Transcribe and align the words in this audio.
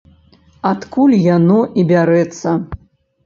Адкуль 0.69 1.13
яно 1.35 1.59
і 1.81 1.85
бярэцца. 1.91 2.57